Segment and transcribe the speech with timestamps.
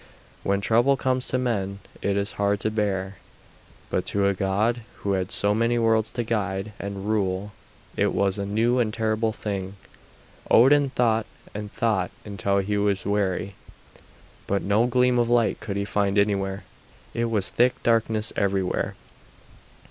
[0.41, 3.17] When trouble comes to men it is hard to bear,
[3.91, 7.51] but to a god who had so many worlds to guide and rule
[7.95, 9.75] it was a new and terrible thing.
[10.49, 13.53] Odin thought and thought until he was weary,
[14.47, 16.63] but no gleam of light could he find anywhere;
[17.13, 18.95] it was thick darkness everywhere.